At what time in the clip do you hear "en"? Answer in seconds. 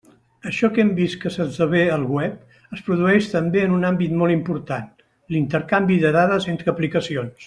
3.67-3.75